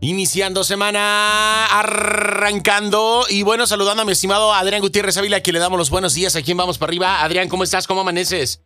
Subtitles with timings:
[0.00, 5.60] Iniciando semana, arrancando y bueno, saludando a mi estimado Adrián Gutiérrez Ávila, a quien le
[5.60, 6.36] damos los buenos días.
[6.36, 7.22] ¿A quién vamos para arriba?
[7.22, 7.86] Adrián, ¿cómo estás?
[7.86, 8.62] ¿Cómo amaneces?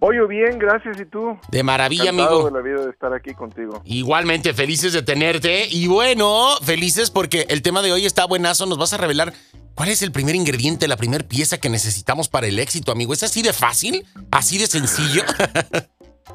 [0.00, 1.00] Oye, bien, gracias.
[1.00, 1.38] ¿Y tú?
[1.50, 2.50] De maravilla, Encantado amigo.
[2.50, 3.80] de la vida de estar aquí contigo.
[3.84, 5.66] Igualmente, felices de tenerte.
[5.70, 8.66] Y bueno, felices porque el tema de hoy está buenazo.
[8.66, 9.32] Nos vas a revelar
[9.74, 13.12] cuál es el primer ingrediente, la primera pieza que necesitamos para el éxito, amigo.
[13.12, 14.04] ¿Es así de fácil?
[14.32, 15.22] ¿Así de sencillo?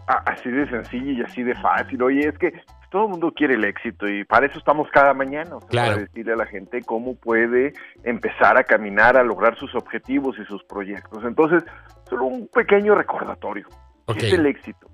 [0.07, 2.01] Ah, así de sencillo y así de fácil.
[2.01, 2.51] Oye, es que
[2.93, 5.55] todo el mundo quiere el éxito y para eso estamos cada mañana.
[5.55, 5.93] O sea, Claro.
[5.93, 10.45] Para decirle a la gente cómo puede empezar a caminar, a lograr sus objetivos y
[10.45, 11.23] sus proyectos.
[11.25, 11.63] Entonces,
[12.07, 13.67] solo un pequeño recordatorio.
[14.05, 14.17] Ok.
[14.17, 14.87] ¿Qué es el éxito?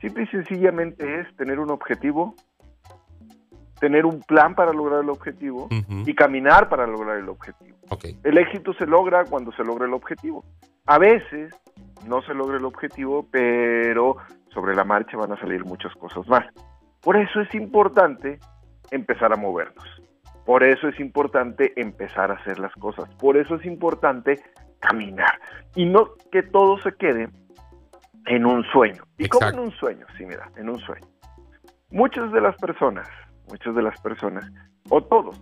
[0.00, 2.34] Simple y sencillamente es tener un objetivo,
[3.78, 5.68] tener un plan para lograr el objetivo
[6.04, 7.76] y caminar para lograr el objetivo.
[8.24, 10.44] El éxito se logra cuando se logra el objetivo.
[10.86, 11.54] A veces
[12.08, 14.16] no se logra el objetivo, pero
[14.52, 16.44] sobre la marcha van a salir muchas cosas más.
[17.06, 18.40] Por eso es importante
[18.90, 19.84] empezar a movernos.
[20.44, 23.08] Por eso es importante empezar a hacer las cosas.
[23.14, 24.42] Por eso es importante
[24.80, 25.40] caminar.
[25.76, 27.28] Y no que todo se quede
[28.26, 29.04] en un sueño.
[29.18, 29.62] ¿Y cómo en Exacto.
[29.62, 30.06] un sueño?
[30.18, 31.06] Sí, mira, en un sueño.
[31.92, 33.06] Muchas de las personas,
[33.48, 34.44] muchas de las personas,
[34.88, 35.40] o todos,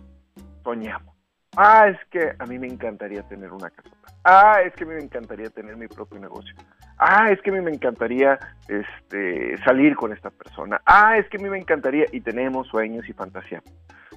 [0.63, 1.14] soñamos.
[1.57, 3.95] Ah, es que a mí me encantaría tener una casota.
[4.23, 6.53] Ah, es que a mí me encantaría tener mi propio negocio.
[6.97, 10.81] Ah, es que a mí me encantaría este, salir con esta persona.
[10.85, 12.05] Ah, es que a mí me encantaría.
[12.11, 13.61] Y tenemos sueños y fantasía.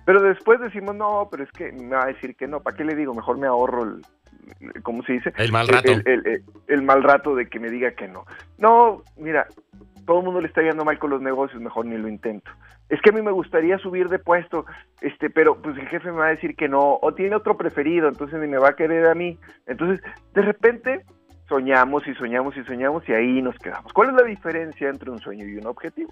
[0.05, 2.61] Pero después decimos, no, pero es que me va a decir que no.
[2.61, 3.15] ¿Para qué le digo?
[3.15, 5.33] Mejor me ahorro el, ¿cómo se dice?
[5.37, 5.93] El mal rato.
[5.93, 8.25] El, el- el- el mal rato de que me diga que no.
[8.59, 9.47] No, mira,
[10.09, 12.51] todo el mundo le está yendo mal con los negocios, mejor ni lo intento.
[12.89, 14.65] Es que a mí me gustaría subir de puesto,
[15.03, 18.09] este, pero pues el jefe me va a decir que no, o tiene otro preferido,
[18.09, 19.39] entonces ni me va a querer a mí.
[19.67, 21.05] Entonces, de repente,
[21.47, 23.93] soñamos y soñamos y soñamos y ahí nos quedamos.
[23.93, 26.11] ¿Cuál es la diferencia entre un sueño y un objetivo?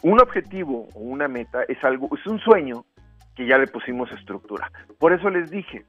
[0.00, 2.86] Un objetivo o una meta es algo, es un sueño
[3.36, 4.72] que ya le pusimos estructura.
[4.98, 5.84] Por eso les dije,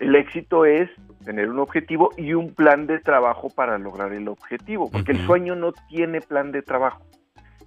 [0.00, 0.90] el éxito es
[1.24, 5.54] tener un objetivo y un plan de trabajo para lograr el objetivo, porque el sueño
[5.54, 7.04] no tiene plan de trabajo.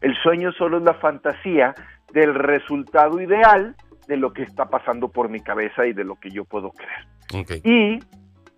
[0.02, 1.76] El sueño solo es la fantasía
[2.12, 3.76] del resultado ideal
[4.08, 7.62] de lo que está pasando por mi cabeza y de lo que yo puedo creer.
[7.64, 8.00] Y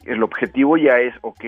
[0.05, 1.43] el objetivo ya es, ok,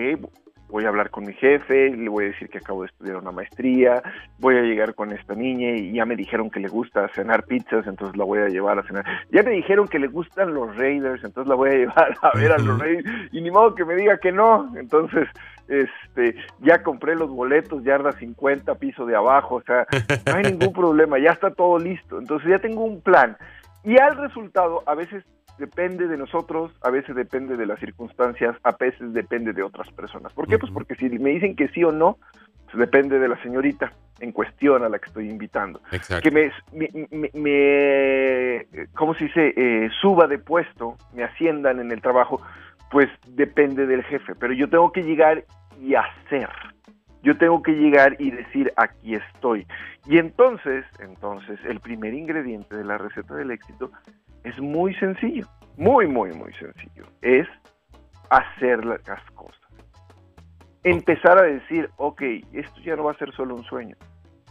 [0.68, 3.32] voy a hablar con mi jefe, le voy a decir que acabo de estudiar una
[3.32, 4.02] maestría,
[4.38, 7.86] voy a llegar con esta niña y ya me dijeron que le gusta cenar pizzas,
[7.86, 9.04] entonces la voy a llevar a cenar.
[9.30, 12.52] Ya me dijeron que le gustan los Raiders, entonces la voy a llevar a ver
[12.52, 12.78] a los.
[12.78, 14.72] Raiders y ni modo que me diga que no.
[14.76, 15.28] Entonces,
[15.68, 19.86] este, ya compré los boletos, yarda 50, piso de abajo, o sea,
[20.26, 22.18] no hay ningún problema, ya está todo listo.
[22.18, 23.36] Entonces ya tengo un plan.
[23.84, 25.24] Y al resultado, a veces
[25.58, 30.32] depende de nosotros, a veces depende de las circunstancias, a veces depende de otras personas.
[30.32, 30.58] ¿Por qué?
[30.58, 32.18] Pues porque si me dicen que sí o no,
[32.66, 35.80] pues depende de la señorita en cuestión a la que estoy invitando.
[35.92, 36.22] Exacto.
[36.22, 39.54] Que me, me, me- me- ¿cómo se dice?
[39.56, 42.40] Eh, suba de puesto, me asciendan en el trabajo,
[42.90, 44.34] pues depende del jefe.
[44.34, 45.44] Pero yo tengo que llegar
[45.80, 46.48] y hacer.
[47.22, 49.66] Yo tengo que llegar y decir, aquí estoy.
[50.06, 53.90] Y entonces, entonces, el primer ingrediente de la receta del éxito
[54.48, 57.04] es muy sencillo, muy, muy, muy sencillo.
[57.22, 57.46] Es
[58.30, 59.60] hacer las cosas.
[60.84, 62.22] Empezar a decir, ok,
[62.52, 63.96] esto ya no va a ser solo un sueño.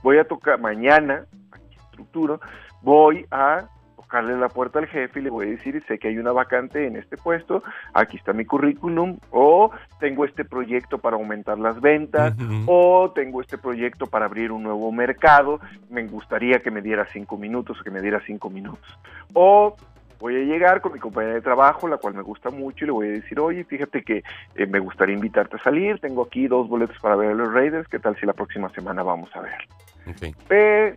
[0.04, 2.40] Voy a tocar mañana, aquí estructuro,
[2.82, 3.68] voy a
[4.08, 6.88] tocarle la puerta al jefe y le voy a decir, sé que hay una vacante
[6.88, 7.62] en este puesto,
[7.94, 12.34] aquí está mi currículum, o tengo este proyecto para aumentar las ventas,
[12.68, 15.60] o tengo este proyecto para abrir un nuevo mercado,
[15.90, 18.98] me gustaría que me diera cinco minutos o que me diera cinco minutos.
[19.34, 19.76] O
[20.20, 22.94] voy a llegar con mi compañera de trabajo, la cual me gusta mucho, y le
[22.94, 24.24] voy a decir, oye, fíjate que
[24.56, 27.90] eh, me gustaría invitarte a salir, tengo aquí dos boletos para ver a los Raiders,
[27.90, 29.68] ¿qué tal si la próxima semana vamos a ver?
[30.08, 30.36] Ok.
[30.50, 30.96] Eh,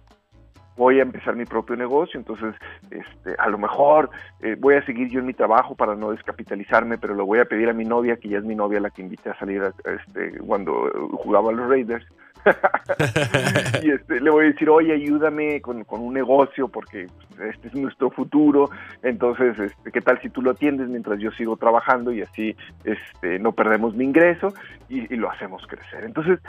[0.80, 2.54] voy a empezar mi propio negocio, entonces
[2.90, 4.08] este, a lo mejor
[4.40, 7.44] eh, voy a seguir yo en mi trabajo para no descapitalizarme, pero lo voy a
[7.44, 10.38] pedir a mi novia, que ya es mi novia la que invité a salir este,
[10.38, 12.06] cuando jugaba a los Raiders.
[13.82, 17.68] y este, le voy a decir, oye, ayúdame con, con un negocio porque pues, este
[17.68, 18.70] es nuestro futuro.
[19.02, 23.38] Entonces, este, ¿qué tal si tú lo atiendes mientras yo sigo trabajando y así este,
[23.38, 24.54] no perdemos mi ingreso
[24.88, 26.04] y lo hacemos crecer?
[26.04, 26.40] Entonces,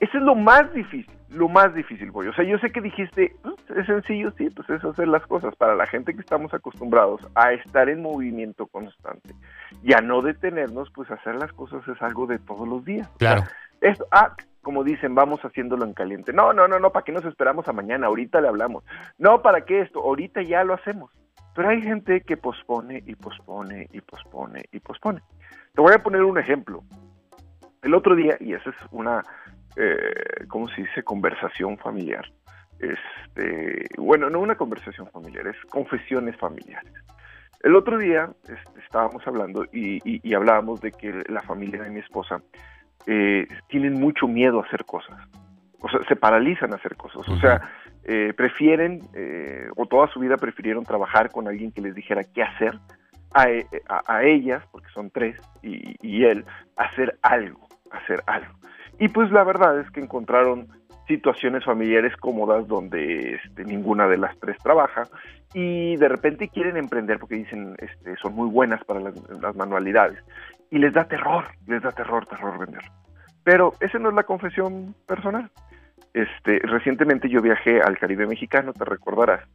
[0.00, 2.28] eso es lo más difícil, lo más difícil, Boy.
[2.28, 5.54] O sea, yo sé que dijiste, "Mm, es sencillo, sí, pues es hacer las cosas.
[5.56, 9.34] Para la gente que estamos acostumbrados a estar en movimiento constante
[9.82, 13.06] y a no detenernos, pues hacer las cosas es algo de todos los días.
[13.14, 13.42] O sea, Claro.
[13.80, 16.32] esto, ah, como dicen, vamos haciéndolo en caliente.
[16.32, 18.08] No, no, no, no, ¿para qué nos esperamos a mañana?
[18.08, 18.84] Ahorita le hablamos.
[19.18, 20.00] No, ¿para qué esto?
[20.00, 21.10] Ahorita ya lo hacemos.
[21.54, 25.20] Pero hay gente que pospone y pospone y pospone y pospone.
[25.74, 26.82] Te voy a poner un ejemplo.
[27.82, 29.22] El otro día, y esa es una,
[29.76, 31.02] eh, ¿cómo se dice?
[31.02, 32.30] Conversación familiar.
[32.78, 36.92] este, bueno, no una conversación familiar, es confesiones familiares.
[37.62, 42.42] El otro día este, estábamos hablando y, hablábamos de que la familia de mi esposa
[43.06, 45.18] eh, tienen mucho miedo a hacer cosas.
[45.80, 47.28] O sea, se paralizan a hacer cosas.
[47.28, 47.70] O sea,
[48.04, 52.42] eh, prefieren, eh, o toda su vida prefirieron trabajar con alguien que les dijera qué
[52.42, 52.78] hacer,
[53.32, 53.46] a,
[54.06, 56.44] a, ellas, porque son tres, y, y, él,
[56.76, 58.52] hacer algo, hacer algo.
[59.00, 60.68] Y pues la verdad es que encontraron
[61.08, 65.04] situaciones familiares cómodas donde este, ninguna de las tres trabaja
[65.54, 70.22] y de repente quieren emprender porque dicen este, son muy buenas para las, manualidades
[70.70, 72.82] y les da terror, les da terror, terror vender.
[73.42, 75.50] Pero esa no es la confesión personal.
[76.12, 79.48] Este, recientemente yo viajé al Caribe mexicano, te recordarás,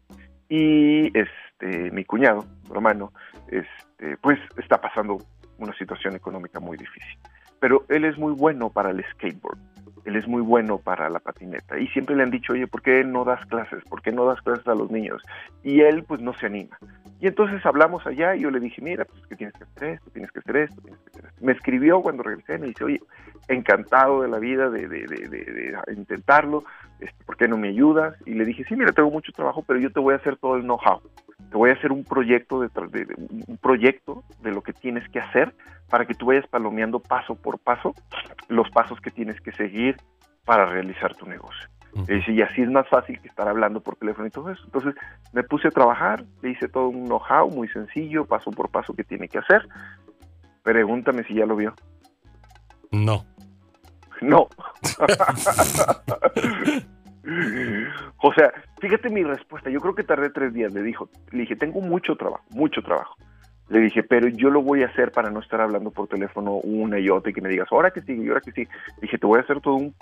[0.49, 3.13] y este, mi cuñado, hermano,
[3.49, 5.19] este, pues está pasando
[5.59, 7.19] una situación económica muy difícil.
[7.59, 9.57] Pero él es muy bueno para el skateboard
[10.05, 11.79] él es muy bueno para la patineta.
[11.79, 13.83] Y siempre le han dicho, oye, ¿por qué no das clases?
[13.89, 15.21] ¿Por qué no das clases a los niños?
[15.63, 16.77] Y él pues no se anima.
[17.19, 20.11] Y entonces hablamos allá y yo le dije, mira, pues que tienes que hacer esto,
[20.11, 20.81] tienes que hacer esto.
[21.41, 23.01] Me escribió cuando regresé, me dice, oye,
[23.47, 26.63] encantado de la vida de, de, de, de intentarlo,
[26.99, 28.15] este, ¿por qué no me ayudas?
[28.25, 30.55] Y le dije, sí, mira, tengo mucho trabajo, pero yo te voy a hacer todo
[30.55, 31.01] el know-how.
[31.49, 32.69] Te voy a hacer un proyecto de,
[33.47, 35.55] un proyecto de lo que tienes que hacer
[35.89, 37.93] para que tú vayas palomeando paso por paso
[38.47, 39.97] los pasos que tienes que seguir
[40.43, 41.67] para realizar tu negocio.
[42.07, 44.61] y así es más fácil que estar hablando por teléfono y todo eso.
[44.65, 44.95] Entonces
[45.33, 49.03] me puse a trabajar, le hice todo un know-how muy sencillo, paso por paso que
[49.03, 49.67] tiene que hacer.
[50.63, 51.73] Pregúntame si ya lo vio.
[52.91, 53.25] No.
[54.21, 54.47] No.
[58.21, 59.69] o sea, fíjate mi respuesta.
[59.69, 60.73] Yo creo que tardé tres días.
[60.73, 63.15] Le dijo, le dije, tengo mucho trabajo, mucho trabajo.
[63.67, 66.99] Le dije, pero yo lo voy a hacer para no estar hablando por teléfono una
[66.99, 68.67] y otra y que me digas, ahora que sí, y ahora que sí.
[69.01, 69.95] Dije, te voy a hacer todo un,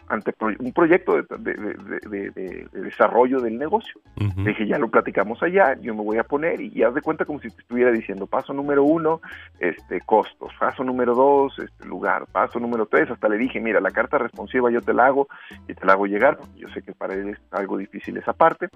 [0.60, 4.02] un proyecto de, desarrollo del negocio.
[4.38, 7.24] Le dije, ya lo platicamos allá, yo me voy a poner y haz de cuenta
[7.24, 9.22] como si te estuviera diciendo, paso número uno,
[9.60, 13.10] este, costos, paso número dos, este, lugar, paso número tres.
[13.10, 15.28] Hasta le dije, mira, la carta responsiva yo te la hago
[15.70, 18.34] y te la hago llegar, porque yo sé que para él es algo difícil esa
[18.34, 18.68] parte.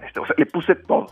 [0.00, 1.08] Este, o sea, le puse todo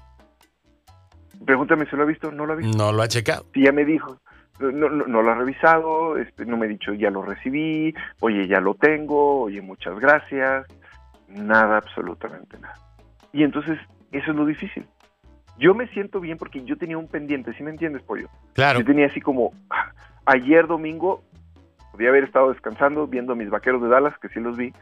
[1.49, 2.77] Pregúntame si lo ha visto, no lo ha visto.
[2.77, 3.47] No lo ha checado.
[3.55, 4.21] Sí, ya me dijo.
[4.61, 8.61] No, no, lo ha revisado, este, no me ha dicho ya lo recibí, oye, ya
[8.61, 10.67] lo tengo, oye, muchas gracias.
[11.27, 12.75] Nada, absolutamente nada.
[13.33, 13.79] Y entonces,
[14.13, 14.85] eso es lo difícil.
[15.59, 18.29] Yo me siento bien porque yo tenía un pendiente, ¿sí me entiendes, Pollo?
[18.53, 18.81] Claro.
[18.81, 19.55] Yo tenía así como,
[20.27, 21.23] ayer domingo,
[21.93, 24.75] podía haber estado descansando, viendo a mis vaqueros de Dallas, que sí los vi,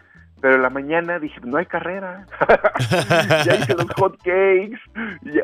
[0.47, 2.25] pero en la mañana dije, no hay carrera.
[3.45, 4.79] ya hice los hot cakes.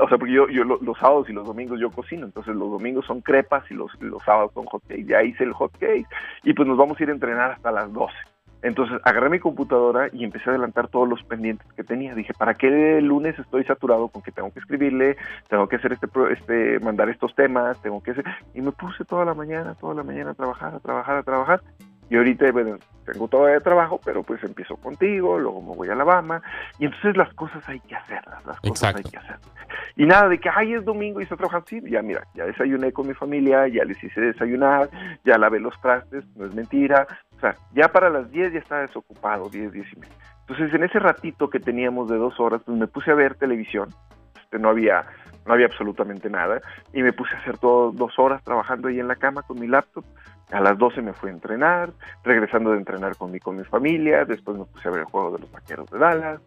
[0.01, 3.05] o sea, porque yo, yo los sábados y los domingos yo cocino, entonces los domingos
[3.05, 5.07] son crepas y los, los sábados son hot cakes.
[5.07, 6.07] Ya hice el hot cake
[6.45, 8.15] y pues nos vamos a ir a entrenar hasta las 12.
[8.63, 12.15] Entonces agarré mi computadora y empecé a adelantar todos los pendientes que tenía.
[12.15, 15.17] Dije, ¿para qué lunes estoy saturado con que tengo que escribirle,
[15.49, 18.25] tengo que hacer este, este, mandar estos temas, tengo que hacer...
[18.55, 21.61] Y me puse toda la mañana, toda la mañana a trabajar, a trabajar, a trabajar.
[22.13, 22.77] Y ahorita, bueno,
[23.07, 26.43] tengo todavía trabajo, pero pues empiezo contigo, luego me voy a Alabama,
[26.79, 29.51] y entonces las cosas hay que hacerlas, las cosas hay que hacerlas.
[29.97, 32.93] Y nada de que, ay, es domingo y está trabajando, sí, ya mira, ya desayuné
[32.93, 34.91] con mi familia, ya les hice desayunar,
[35.25, 38.81] ya lavé los trastes, no es mentira, o sea, ya para las 10 ya está
[38.81, 40.15] desocupado, 10, 10 y media.
[40.41, 43.89] Entonces, en ese ratito que teníamos de dos horas, pues me puse a ver televisión,
[44.37, 45.07] este, no había
[45.47, 46.61] no había absolutamente nada,
[46.93, 49.67] y me puse a hacer todo dos horas trabajando ahí en la cama con mi
[49.67, 50.05] laptop,
[50.51, 51.93] a las 12 me fui a entrenar,
[52.25, 55.33] regresando de entrenar con mi, con mi familia, después me puse a ver el juego
[55.33, 56.41] de los vaqueros de Dallas,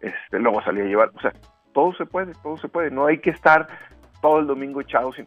[0.00, 1.32] este, luego salí a llevar, o sea,
[1.72, 3.68] todo se puede, todo se puede, no hay que estar
[4.20, 5.24] todo el domingo echado, o sea,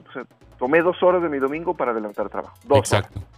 [0.58, 3.20] tomé dos horas de mi domingo para adelantar trabajo, dos Exacto.
[3.20, 3.32] horas.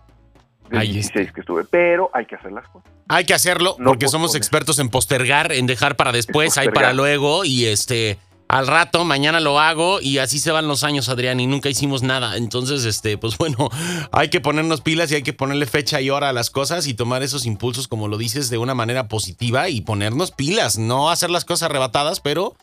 [0.69, 2.89] De 16 que estuve, pero hay que hacer las cosas.
[3.07, 7.45] Hay que hacerlo porque somos expertos en postergar, en dejar para después, hay para luego
[7.45, 8.17] y este
[8.53, 12.03] al rato, mañana lo hago y así se van los años, Adrián, y nunca hicimos
[12.03, 12.38] nada.
[12.38, 13.72] Entonces, este, pues bueno,
[14.12, 16.93] hay que ponernos pilas y hay que ponerle fecha y hora a las cosas y
[16.93, 21.31] tomar esos impulsos, como lo dices, de una manera positiva y ponernos pilas, no hacer
[21.31, 22.55] las cosas arrebatadas, pero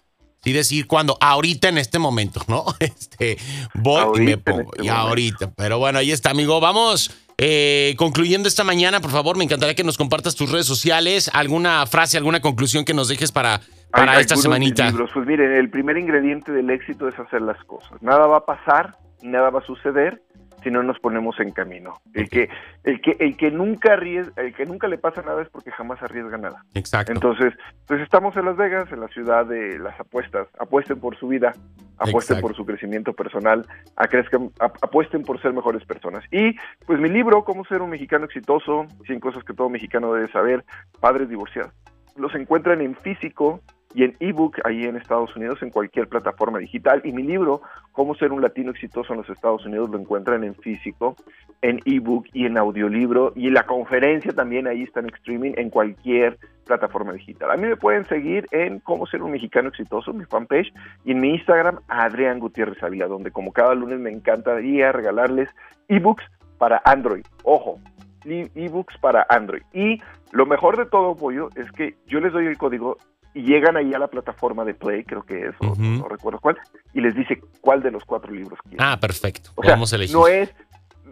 [0.44, 2.66] sí decir cuando, ahorita en este momento, ¿no?
[2.78, 3.36] Este,
[3.74, 5.50] voy y me pongo, este y ahorita.
[5.56, 6.60] Pero bueno, ahí está, amigo.
[6.60, 7.10] Vamos.
[7.42, 11.86] Eh, concluyendo esta mañana, por favor, me encantaría que nos compartas tus redes sociales, alguna
[11.86, 14.92] frase, alguna conclusión que nos dejes para para esta semanita?
[14.92, 18.00] Pues miren, el primer ingrediente del éxito es hacer las cosas.
[18.02, 20.22] Nada va a pasar, nada va a suceder
[20.62, 22.00] si no nos ponemos en camino.
[22.14, 22.48] El que,
[22.84, 26.02] el que, el que nunca arriesga, el que nunca le pasa nada es porque jamás
[26.02, 26.64] arriesga nada.
[26.74, 27.12] Exacto.
[27.12, 27.54] Entonces,
[27.86, 30.48] pues estamos en Las Vegas, en la ciudad de las apuestas.
[30.58, 31.52] Apuesten por su vida,
[31.98, 36.24] apuesten por su crecimiento personal, apuesten por ser mejores personas.
[36.30, 40.30] Y pues mi libro, Cómo ser un mexicano exitoso, 100 cosas que todo mexicano debe
[40.30, 40.64] saber,
[41.00, 41.72] padres divorciados
[42.16, 43.60] los encuentran en físico
[43.94, 47.00] y en ebook ahí en Estados Unidos en cualquier plataforma digital.
[47.04, 50.54] Y mi libro, Cómo ser un latino exitoso en los Estados Unidos, lo encuentran en
[50.54, 51.16] físico,
[51.60, 53.32] en ebook y en audiolibro.
[53.34, 57.50] Y la conferencia también ahí está en streaming en cualquier plataforma digital.
[57.50, 60.72] A mí me pueden seguir en Cómo ser un mexicano exitoso, mi fanpage,
[61.04, 65.50] y en mi Instagram, Adrián Gutiérrez Avila, donde como cada lunes me encantaría regalarles
[65.88, 66.24] ebooks
[66.58, 67.24] para Android.
[67.42, 67.80] Ojo,
[68.24, 69.62] ebooks para Android.
[69.72, 70.00] Y
[70.32, 72.98] lo mejor de todo, Pollo, es que yo les doy el código
[73.34, 76.56] y llegan ahí a la plataforma de Play, creo que es, no, recuerdo cuál,
[76.94, 78.80] y les dice cuál de los cuatro libros quieren.
[78.80, 79.50] Ah, perfecto.
[79.56, 80.16] Vamos a elegir.
[80.16, 80.50] No es,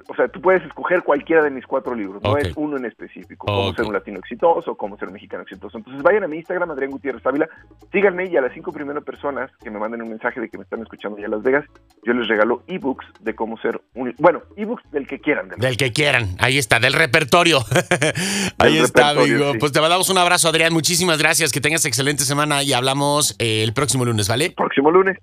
[0.09, 3.47] o sea, tú puedes escoger cualquiera de mis cuatro libros, no es uno en específico,
[3.47, 5.77] cómo ser un latino exitoso, cómo ser un mexicano exitoso.
[5.77, 7.47] Entonces vayan a mi Instagram, Adrián Gutiérrez Ávila,
[7.93, 10.65] síganme y a las cinco primeras personas que me manden un mensaje de que me
[10.65, 11.67] están escuchando ya en Las Vegas,
[12.05, 14.15] yo les regalo ebooks de cómo ser un...
[14.19, 15.51] Bueno, ebooks del que quieran.
[15.51, 17.59] del que quieran, ahí está, del repertorio.
[18.59, 19.53] ahí está, amigo.
[19.61, 23.63] Pues te mandamos un abrazo, Adrián, muchísimas gracias, que tengas excelente semana y hablamos eh,
[23.63, 24.55] el próximo lunes, ¿vale?
[24.57, 25.19] Próximo lunes.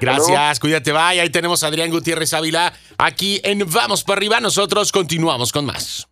[0.00, 1.20] Gracias, cuídate, bye.
[1.20, 4.40] Ahí tenemos a Adrián Gutiérrez Ávila aquí en Vamos para arriba.
[4.40, 6.06] Nosotros continuamos con más.